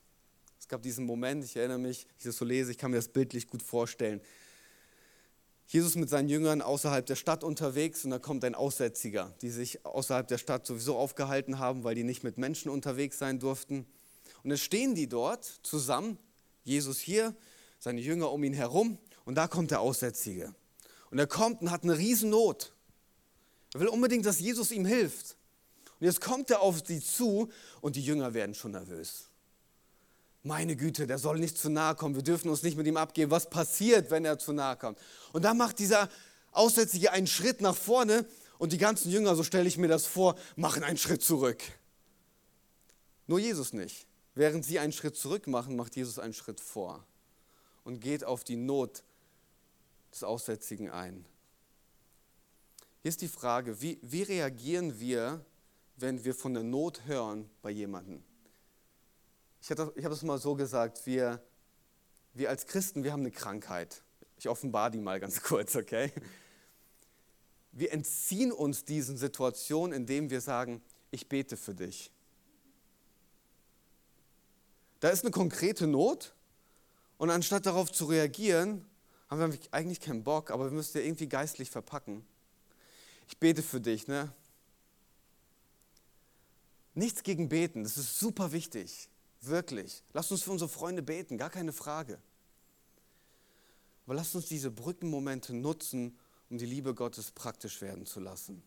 [0.59, 3.07] Es gab diesen Moment, ich erinnere mich, ich das so lese, ich kann mir das
[3.07, 4.21] bildlich gut vorstellen.
[5.67, 9.85] Jesus mit seinen Jüngern außerhalb der Stadt unterwegs und da kommt ein Aussätziger, die sich
[9.85, 13.85] außerhalb der Stadt sowieso aufgehalten haben, weil die nicht mit Menschen unterwegs sein durften.
[14.43, 16.17] Und dann stehen die dort zusammen,
[16.63, 17.35] Jesus hier,
[17.79, 20.53] seine Jünger um ihn herum und da kommt der Aussätzige.
[21.13, 22.73] Und er kommt und hat eine Riesennot.
[23.75, 25.37] Er will unbedingt, dass Jesus ihm hilft.
[25.99, 29.29] Und jetzt kommt er auf sie zu und die Jünger werden schon nervös.
[30.41, 32.15] Meine Güte, der soll nicht zu nahe kommen.
[32.15, 33.29] Wir dürfen uns nicht mit ihm abgeben.
[33.29, 34.97] Was passiert, wenn er zu nahe kommt?
[35.33, 36.09] Und dann macht dieser
[36.51, 38.25] Aussätzige einen Schritt nach vorne
[38.57, 41.61] und die ganzen Jünger, so stelle ich mir das vor, machen einen Schritt zurück.
[43.27, 44.07] Nur Jesus nicht.
[44.33, 47.05] Während sie einen Schritt zurück machen, macht Jesus einen Schritt vor
[47.83, 49.03] und geht auf die Not
[50.13, 51.25] des Aussätzigen ein.
[53.01, 55.43] Hier ist die Frage, wie, wie reagieren wir,
[55.97, 58.23] wenn wir von der Not hören bei jemandem?
[59.61, 61.43] Ich, ich habe es mal so gesagt, wir,
[62.33, 64.03] wir als Christen, wir haben eine Krankheit.
[64.37, 66.11] Ich offenbare die mal ganz kurz, okay?
[67.71, 72.11] Wir entziehen uns diesen Situationen, indem wir sagen, ich bete für dich.
[74.99, 76.35] Da ist eine konkrete Not
[77.17, 78.85] und anstatt darauf zu reagieren,
[79.41, 82.25] haben wir eigentlich keinen Bock, aber wir müssen ja irgendwie geistlich verpacken.
[83.27, 84.31] Ich bete für dich, ne?
[86.93, 89.09] Nichts gegen beten, das ist super wichtig,
[89.41, 90.03] wirklich.
[90.13, 92.19] Lasst uns für unsere Freunde beten, gar keine Frage.
[94.05, 96.17] Aber lasst uns diese Brückenmomente nutzen,
[96.49, 98.61] um die Liebe Gottes praktisch werden zu lassen.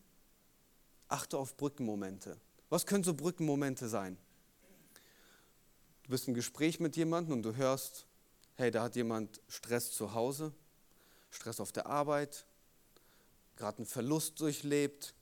[1.07, 2.37] Achte auf Brückenmomente.
[2.69, 4.17] Was können so Brückenmomente sein?
[6.03, 8.06] Du bist im Gespräch mit jemandem und du hörst,
[8.57, 10.51] hey, da hat jemand Stress zu Hause,
[11.29, 12.45] Stress auf der Arbeit,
[13.55, 15.13] gerade einen Verlust durchlebt,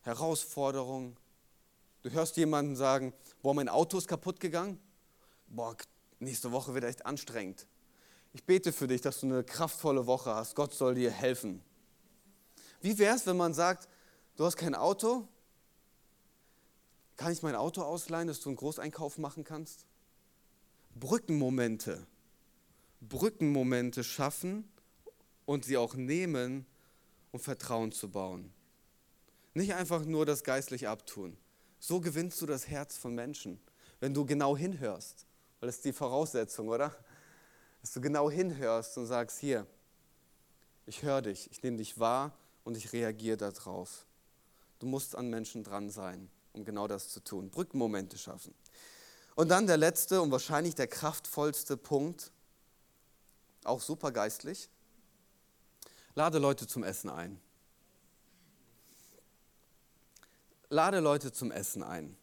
[0.00, 1.16] Herausforderungen.
[2.02, 4.80] Du hörst jemanden sagen, boah, mein Auto ist kaputt gegangen,
[5.48, 5.76] boah,
[6.18, 7.66] nächste Woche wird echt anstrengend.
[8.32, 10.54] Ich bete für dich, dass du eine kraftvolle Woche hast.
[10.54, 11.62] Gott soll dir helfen.
[12.80, 13.88] Wie wäre es, wenn man sagt,
[14.36, 15.28] du hast kein Auto?
[17.16, 19.86] Kann ich mein Auto ausleihen, dass du einen Großeinkauf machen kannst?
[20.98, 22.06] Brückenmomente,
[23.02, 24.66] Brückenmomente schaffen
[25.44, 26.64] und sie auch nehmen,
[27.32, 28.50] um Vertrauen zu bauen.
[29.52, 31.36] Nicht einfach nur das geistlich abtun.
[31.78, 33.60] So gewinnst du das Herz von Menschen,
[34.00, 35.26] wenn du genau hinhörst.
[35.60, 36.96] Weil das ist die Voraussetzung, oder?
[37.82, 39.66] Dass du genau hinhörst und sagst, hier,
[40.86, 42.32] ich höre dich, ich nehme dich wahr
[42.64, 44.06] und ich reagiere darauf.
[44.78, 47.50] Du musst an Menschen dran sein, um genau das zu tun.
[47.50, 48.54] Brückenmomente schaffen.
[49.36, 52.32] Und dann der letzte und wahrscheinlich der kraftvollste Punkt,
[53.62, 54.68] auch super geistlich.
[56.14, 57.38] Lade Leute zum Essen ein.
[60.70, 62.16] Lade Leute zum Essen ein.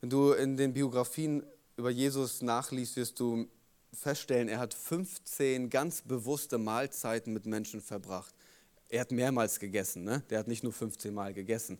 [0.00, 1.44] Wenn du in den Biografien
[1.76, 3.48] über Jesus nachliest, wirst du
[3.92, 8.34] feststellen, er hat 15 ganz bewusste Mahlzeiten mit Menschen verbracht.
[8.88, 10.22] Er hat mehrmals gegessen, ne?
[10.30, 11.78] der hat nicht nur 15 Mal gegessen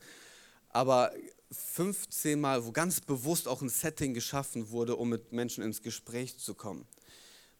[0.76, 1.10] aber
[1.50, 6.38] 15 Mal, wo ganz bewusst auch ein Setting geschaffen wurde, um mit Menschen ins Gespräch
[6.38, 6.86] zu kommen.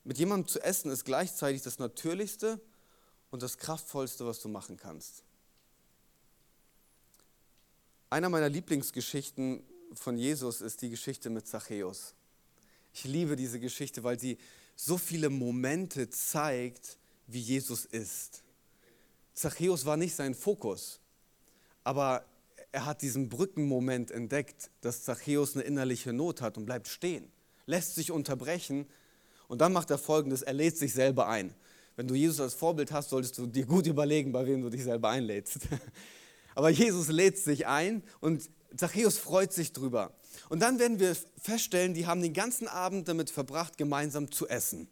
[0.05, 2.61] Mit jemandem zu essen ist gleichzeitig das Natürlichste
[3.31, 5.23] und das Kraftvollste, was du machen kannst.
[8.11, 12.15] Einer meiner Lieblingsgeschichten von Jesus ist die Geschichte mit Zachäus.
[12.95, 14.39] Ich liebe diese Geschichte, weil sie
[14.77, 18.43] so viele Momente zeigt, wie Jesus ist.
[19.35, 21.01] Zachäus war nicht sein Fokus,
[21.85, 22.25] aber
[22.73, 27.31] er hat diesen Brückenmoment entdeckt, dass Zachäus eine innerliche Not hat und bleibt stehen,
[27.67, 28.87] lässt sich unterbrechen
[29.49, 31.55] und dann macht er folgendes, er lädt sich selber ein.
[31.97, 34.85] Wenn du Jesus als Vorbild hast, solltest du dir gut überlegen, bei wem du dich
[34.85, 35.61] selber einlädst.
[36.55, 40.15] Aber Jesus lädt sich ein und Zachäus freut sich drüber.
[40.49, 44.89] Und dann werden wir feststellen, die haben den ganzen Abend damit verbracht, gemeinsam zu essen.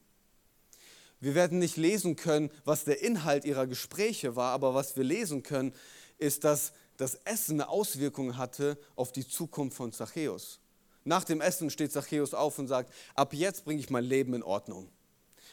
[1.21, 5.43] Wir werden nicht lesen können, was der Inhalt ihrer Gespräche war, aber was wir lesen
[5.43, 5.73] können,
[6.19, 10.61] ist, dass das Essen eine Auswirkung hatte auf die Zukunft von Zachäus.
[11.05, 14.43] Nach dem Essen steht Zachäus auf und sagt, ab jetzt bringe ich mein Leben in
[14.43, 14.89] Ordnung.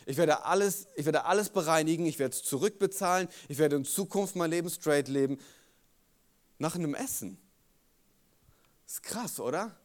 [0.05, 4.35] Ich werde alles, ich werde alles bereinigen, ich werde es zurückbezahlen, ich werde in Zukunft
[4.35, 5.39] mein Leben straight leben.
[6.57, 7.37] Nach einem Essen.
[8.87, 9.75] Ist krass, oder?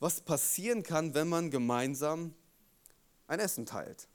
[0.00, 2.34] Was passieren kann, wenn man gemeinsam
[3.26, 4.08] ein Essen teilt.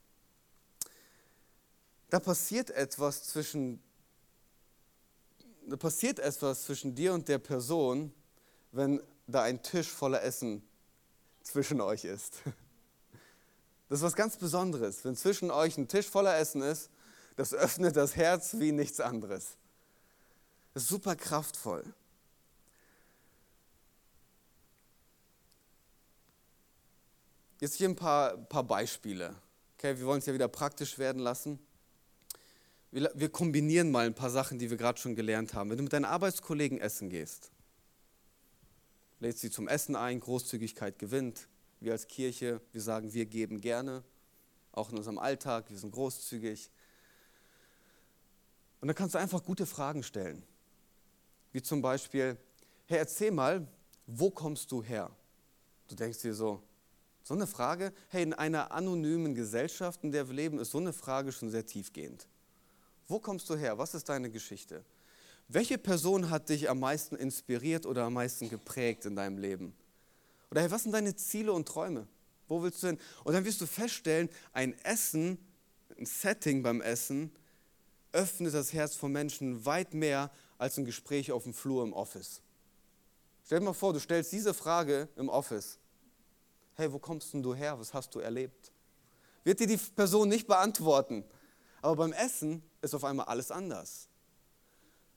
[2.10, 3.82] Da passiert etwas zwischen
[5.68, 8.14] da passiert etwas zwischen dir und der Person,
[8.72, 10.62] wenn da ein Tisch voller Essen
[11.42, 12.42] zwischen euch ist.
[13.90, 15.06] Das ist was ganz Besonderes.
[15.06, 16.90] Wenn zwischen euch ein Tisch voller Essen ist,
[17.36, 19.56] das öffnet das Herz wie nichts anderes.
[20.74, 21.84] Das ist super kraftvoll.
[27.60, 29.36] Jetzt hier ein paar, paar Beispiele.
[29.78, 31.60] Okay, wir wollen es ja wieder praktisch werden lassen.
[32.96, 35.72] Wir, kombinieren mal ein paar Sachen, die wir gerade schon gelernt haben.
[35.72, 37.50] Wenn du mit deinen Arbeitskollegen essen gehst,
[39.20, 41.48] lädst sie zum Essen ein, Großzügigkeit gewinnt.
[41.80, 44.04] Wir als Kirche, wir sagen, wir geben gerne,
[44.72, 46.70] auch in unserem Alltag, wir sind großzügig.
[48.80, 50.44] Und da kannst du einfach gute Fragen stellen.
[51.52, 52.38] Wie zum Beispiel,
[52.86, 53.68] hey, erzähl mal,
[54.06, 55.10] wo kommst du her?
[55.88, 56.62] Du denkst dir so,
[57.24, 60.94] so eine Frage, hey, in einer anonymen Gesellschaft, in der wir leben, ist so eine
[60.94, 62.28] Frage schon sehr tiefgehend.
[63.08, 63.78] Wo kommst du her?
[63.78, 64.84] Was ist deine Geschichte?
[65.48, 69.76] Welche Person hat dich am meisten inspiriert oder am meisten geprägt in deinem Leben?
[70.52, 72.08] Oder hey, was sind deine Ziele und Träume?
[72.48, 73.00] Wo willst du hin?
[73.24, 75.38] Und dann wirst du feststellen, ein Essen,
[75.98, 77.32] ein Setting beim Essen,
[78.12, 82.42] öffnet das Herz von Menschen weit mehr als ein Gespräch auf dem Flur im Office.
[83.46, 85.80] Stell dir mal vor, du stellst diese Frage im Office
[86.76, 87.80] hey, wo kommst denn du her?
[87.80, 88.72] Was hast du erlebt?
[89.44, 91.24] Wird dir die Person nicht beantworten.
[91.82, 94.08] Aber beim Essen ist auf einmal alles anders.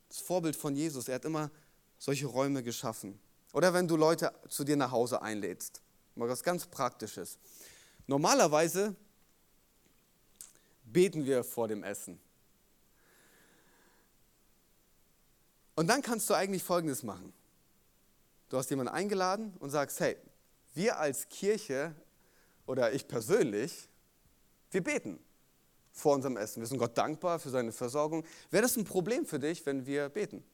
[0.09, 1.50] Das Vorbild von Jesus, er hat immer
[1.98, 3.18] solche Räume geschaffen.
[3.52, 5.83] Oder wenn du Leute zu dir nach Hause einlädst.
[6.14, 7.38] Mal was ganz Praktisches.
[8.07, 8.94] Normalerweise
[10.85, 12.20] beten wir vor dem Essen.
[15.74, 17.33] Und dann kannst du eigentlich Folgendes machen.
[18.48, 20.16] Du hast jemanden eingeladen und sagst, hey,
[20.74, 21.94] wir als Kirche
[22.64, 23.88] oder ich persönlich,
[24.70, 25.18] wir beten
[25.96, 26.61] vor unserem Essen.
[26.61, 28.24] Wir sind Gott dankbar für seine Versorgung.
[28.50, 30.44] Wäre das ein Problem für dich, wenn wir beten?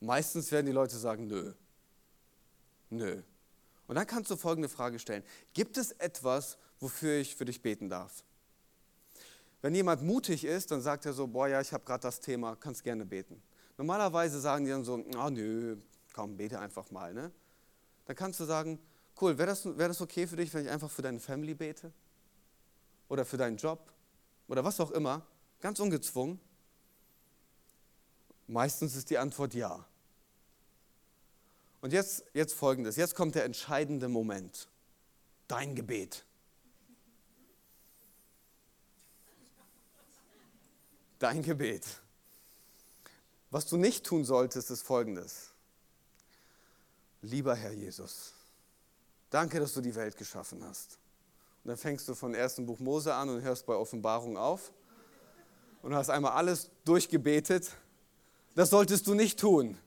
[0.00, 1.52] Meistens werden die Leute sagen, nö.
[2.90, 3.22] Nö.
[3.86, 5.24] Und dann kannst du folgende Frage stellen.
[5.54, 8.22] Gibt es etwas, wofür ich für dich beten darf?
[9.60, 12.56] Wenn jemand mutig ist, dann sagt er so, boah ja, ich habe gerade das Thema,
[12.56, 13.42] kannst gerne beten.
[13.78, 15.76] Normalerweise sagen die dann so, ah nö,
[16.12, 17.14] komm, bete einfach mal.
[17.14, 17.30] Ne?
[18.04, 18.78] Dann kannst du sagen,
[19.20, 21.92] Cool, wäre das, wär das okay für dich, wenn ich einfach für deine Family bete?
[23.08, 23.91] Oder für deinen Job?
[24.52, 25.26] Oder was auch immer?
[25.62, 26.38] Ganz ungezwungen.
[28.46, 29.82] Meistens ist die Antwort ja.
[31.80, 34.68] Und jetzt, jetzt folgendes, jetzt kommt der entscheidende Moment.
[35.48, 36.26] Dein Gebet.
[41.18, 41.86] Dein Gebet.
[43.50, 45.52] Was du nicht tun solltest, ist folgendes.
[47.22, 48.34] Lieber Herr Jesus,
[49.30, 50.98] Danke, dass du die Welt geschaffen hast.
[51.64, 54.72] Und dann fängst du von ersten Buch Mose an und hörst bei Offenbarung auf
[55.82, 57.70] und hast einmal alles durchgebetet.
[58.54, 59.78] Das solltest du nicht tun.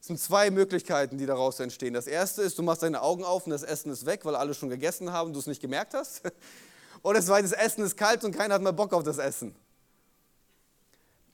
[0.00, 1.94] Es sind zwei Möglichkeiten, die daraus entstehen.
[1.94, 4.54] Das erste ist, du machst deine Augen auf und das Essen ist weg, weil alle
[4.54, 6.22] schon gegessen haben und du es nicht gemerkt hast.
[7.02, 9.54] Oder das zweite, das Essen ist kalt und keiner hat mehr Bock auf das Essen.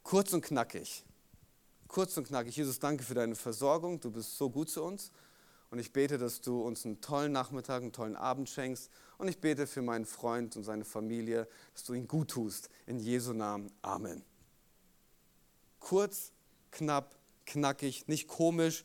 [0.02, 1.04] Kurz und knackig.
[1.88, 2.56] Kurz und knackig.
[2.56, 4.00] Jesus, danke für deine Versorgung.
[4.00, 5.10] Du bist so gut zu uns.
[5.70, 8.90] Und ich bete, dass du uns einen tollen Nachmittag, einen tollen Abend schenkst.
[9.18, 12.68] Und ich bete für meinen Freund und seine Familie, dass du ihn gut tust.
[12.86, 13.72] In Jesu Namen.
[13.82, 14.22] Amen.
[15.80, 16.32] Kurz,
[16.70, 18.84] knapp, knackig, nicht komisch.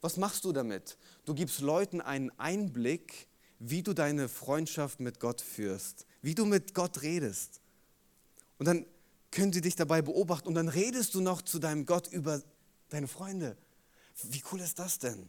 [0.00, 0.98] Was machst du damit?
[1.24, 6.74] Du gibst Leuten einen Einblick, wie du deine Freundschaft mit Gott führst, wie du mit
[6.74, 7.60] Gott redest.
[8.58, 8.86] Und dann
[9.30, 12.42] können sie dich dabei beobachten und dann redest du noch zu deinem Gott über
[12.90, 13.56] deine Freunde.
[14.22, 15.28] Wie cool ist das denn?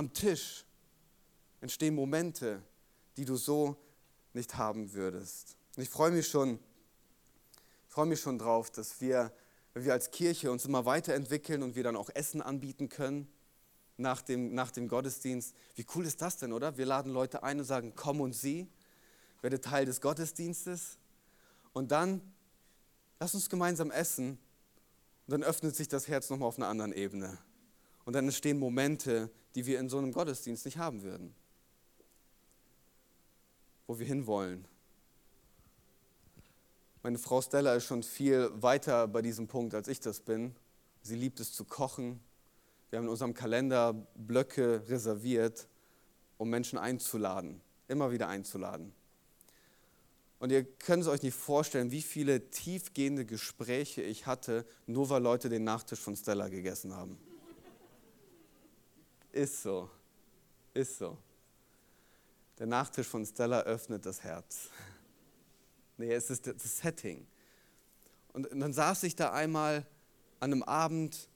[0.00, 0.64] Am Tisch
[1.60, 2.62] entstehen Momente,
[3.18, 3.76] die du so
[4.32, 5.58] nicht haben würdest.
[5.76, 6.58] Und ich freue mich schon,
[7.86, 9.30] ich freue mich schon drauf, dass wir,
[9.74, 13.30] wir als Kirche uns immer weiterentwickeln und wir dann auch Essen anbieten können
[13.98, 15.54] nach dem, nach dem Gottesdienst.
[15.74, 16.78] Wie cool ist das denn, oder?
[16.78, 18.68] Wir laden Leute ein und sagen, komm und sieh,
[19.42, 20.96] werde Teil des Gottesdienstes.
[21.74, 22.22] Und dann
[23.18, 24.38] lass uns gemeinsam essen
[25.26, 27.36] und dann öffnet sich das Herz nochmal auf einer anderen Ebene.
[28.04, 31.34] Und dann entstehen Momente, die wir in so einem Gottesdienst nicht haben würden.
[33.86, 34.66] Wo wir hinwollen.
[37.02, 40.54] Meine Frau Stella ist schon viel weiter bei diesem Punkt, als ich das bin.
[41.02, 42.20] Sie liebt es zu kochen.
[42.90, 45.66] Wir haben in unserem Kalender Blöcke reserviert,
[46.36, 48.92] um Menschen einzuladen, immer wieder einzuladen.
[50.40, 55.22] Und ihr könnt es euch nicht vorstellen, wie viele tiefgehende Gespräche ich hatte, nur weil
[55.22, 57.18] Leute den Nachtisch von Stella gegessen haben.
[59.32, 59.88] Ist so.
[60.74, 61.16] Ist so.
[62.58, 64.70] Der Nachtisch von Stella öffnet das Herz.
[65.96, 67.26] Nee, es ist das Setting.
[68.32, 69.86] Und dann saß ich da einmal
[70.38, 71.28] an einem Abend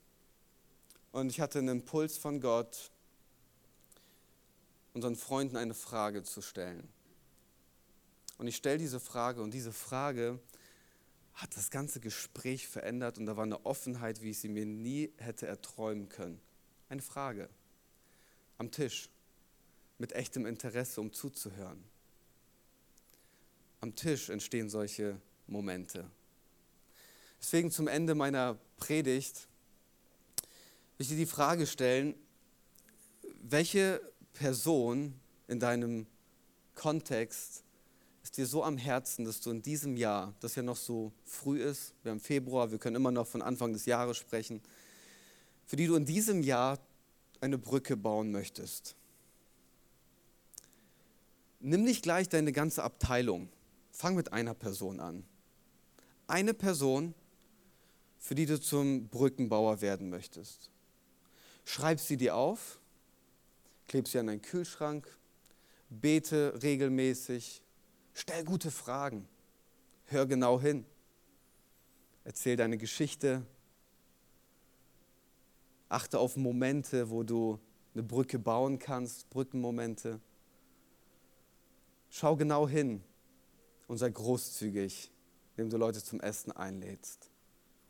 [1.11, 2.89] und ich hatte einen Impuls von Gott,
[4.95, 6.89] unseren Freunden eine Frage zu stellen.
[8.39, 10.39] Und ich stelle diese Frage und diese Frage
[11.35, 15.13] hat das ganze Gespräch verändert und da war eine Offenheit, wie ich sie mir nie
[15.17, 16.41] hätte erträumen können.
[16.89, 17.49] Eine Frage
[18.57, 19.09] am Tisch
[19.97, 21.83] mit echtem Interesse, um zuzuhören.
[23.81, 26.09] Am Tisch entstehen solche Momente.
[27.39, 29.47] Deswegen zum Ende meiner Predigt
[30.97, 32.15] will ich dir die Frage stellen,
[33.41, 34.01] welche
[34.33, 36.07] Person in deinem
[36.73, 37.63] Kontext
[38.23, 41.61] ist dir so am Herzen, dass du in diesem Jahr, das ja noch so früh
[41.61, 44.61] ist, wir haben Februar, wir können immer noch von Anfang des Jahres sprechen,
[45.67, 46.79] für die du in diesem Jahr
[47.41, 48.95] eine Brücke bauen möchtest.
[51.59, 53.49] Nimm nicht gleich deine ganze Abteilung.
[53.91, 55.25] Fang mit einer Person an.
[56.27, 57.13] Eine Person,
[58.17, 60.69] für die du zum Brückenbauer werden möchtest.
[61.63, 62.79] Schreib sie dir auf,
[63.87, 65.07] kleb sie an deinen Kühlschrank,
[65.89, 67.61] bete regelmäßig,
[68.17, 69.27] Stell gute Fragen.
[70.05, 70.85] Hör genau hin.
[72.23, 73.45] Erzähl deine Geschichte.
[75.95, 77.57] Achte auf Momente, wo du
[77.93, 80.19] eine Brücke bauen kannst, Brückenmomente.
[82.09, 83.01] Schau genau hin
[83.87, 85.09] und sei großzügig,
[85.55, 87.29] indem du Leute zum Essen einlädst.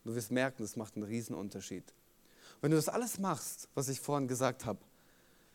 [0.04, 1.96] Du wirst merken, es macht einen Riesenunterschied.
[2.62, 4.78] Wenn du das alles machst, was ich vorhin gesagt habe,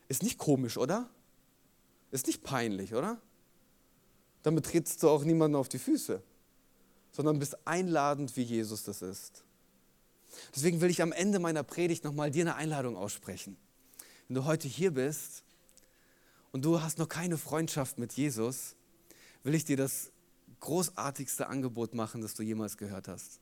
[0.09, 1.09] ist nicht komisch, oder?
[2.11, 3.21] Ist nicht peinlich, oder?
[4.43, 6.21] Damit trittst du auch niemanden auf die Füße,
[7.13, 9.45] sondern bist einladend, wie Jesus das ist.
[10.55, 13.57] Deswegen will ich am Ende meiner Predigt nochmal dir eine Einladung aussprechen.
[14.29, 15.45] Wenn du heute hier bist
[16.53, 18.77] und du hast noch keine Freundschaft mit Jesus,
[19.43, 20.13] will ich dir das
[20.61, 23.41] großartigste Angebot machen, das du jemals gehört hast.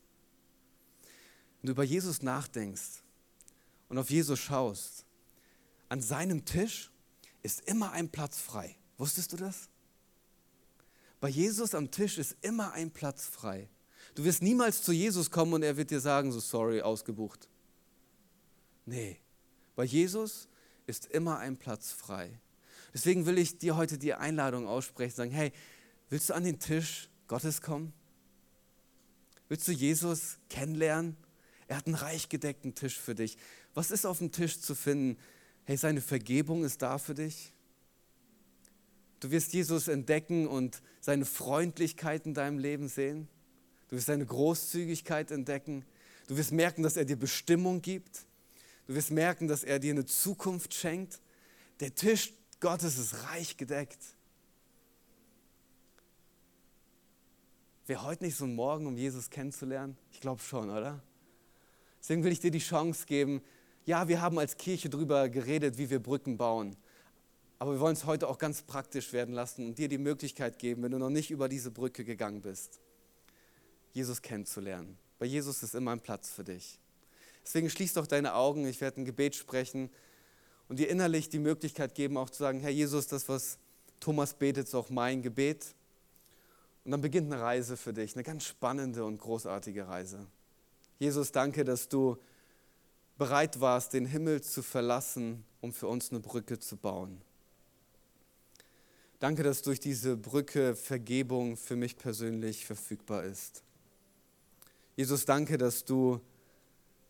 [1.61, 3.03] Wenn du über Jesus nachdenkst
[3.89, 5.05] und auf Jesus schaust,
[5.89, 6.91] an seinem Tisch
[7.43, 8.77] ist immer ein Platz frei.
[8.97, 9.69] Wusstest du das?
[11.21, 13.69] Bei Jesus am Tisch ist immer ein Platz frei.
[14.19, 17.49] Du wirst niemals zu Jesus kommen und er wird dir sagen, so sorry, ausgebucht.
[18.85, 19.21] Nee,
[19.77, 20.49] bei Jesus
[20.89, 22.41] ist immer ein Platz frei.
[22.93, 25.53] Deswegen will ich dir heute die Einladung aussprechen, sagen, hey,
[26.11, 27.93] willst du an den Tisch Gottes kommen?
[29.47, 31.17] Willst du Jesus kennenlernen?
[31.69, 33.39] Er hat einen reich gedeckten Tisch für dich.
[33.73, 35.17] Was ist auf dem Tisch zu finden?
[35.63, 37.53] Hey, seine Vergebung ist da für dich.
[39.21, 43.29] Du wirst Jesus entdecken und seine Freundlichkeit in deinem Leben sehen.
[43.89, 45.85] Du wirst seine Großzügigkeit entdecken.
[46.27, 48.27] Du wirst merken, dass er dir Bestimmung gibt.
[48.87, 51.21] Du wirst merken, dass er dir eine Zukunft schenkt.
[51.81, 53.99] Der Tisch Gottes ist reich gedeckt.
[57.87, 59.97] Wäre heute nicht so ein Morgen, um Jesus kennenzulernen?
[60.13, 61.03] Ich glaube schon, oder?
[62.01, 63.41] Deswegen will ich dir die Chance geben.
[63.87, 66.77] Ja, wir haben als Kirche darüber geredet, wie wir Brücken bauen.
[67.59, 70.83] Aber wir wollen es heute auch ganz praktisch werden lassen und dir die Möglichkeit geben,
[70.83, 72.81] wenn du noch nicht über diese Brücke gegangen bist,
[73.99, 74.97] Jesus kennenzulernen.
[75.19, 76.79] Bei Jesus ist immer ein Platz für dich.
[77.45, 79.91] Deswegen schließ doch deine Augen, ich werde ein Gebet sprechen
[80.69, 83.59] und dir innerlich die Möglichkeit geben, auch zu sagen, Herr Jesus, das, was
[83.99, 85.75] Thomas betet, ist auch mein Gebet.
[86.85, 90.27] Und dann beginnt eine Reise für dich, eine ganz spannende und großartige Reise.
[91.01, 92.17] Jesus, danke, dass du
[93.17, 97.21] bereit warst, den Himmel zu verlassen, um für uns eine Brücke zu bauen.
[99.19, 103.65] Danke, dass durch diese Brücke Vergebung für mich persönlich verfügbar ist.
[104.99, 106.21] Jesus, danke, dass du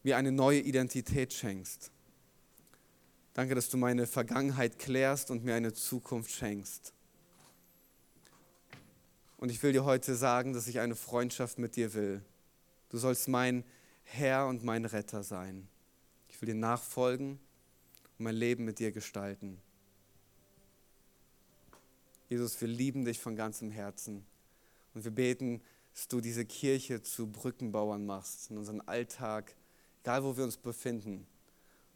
[0.03, 1.91] mir eine neue Identität schenkst.
[3.33, 6.93] Danke, dass du meine Vergangenheit klärst und mir eine Zukunft schenkst.
[9.39, 12.21] Und ich will dir heute sagen, dass ich eine Freundschaft mit dir will.
[12.91, 13.65] Du sollst mein
[14.05, 15.67] Herr und mein Retter sein.
[16.29, 17.41] Ich will dir nachfolgen
[18.19, 19.63] und mein Leben mit dir gestalten.
[22.29, 24.27] Jesus, wir lieben dich von ganzem Herzen
[24.93, 25.63] und wir beten,
[25.99, 29.57] dass du diese Kirche zu Brückenbauern machst in unseren Alltag,
[30.05, 31.27] egal wo wir uns befinden,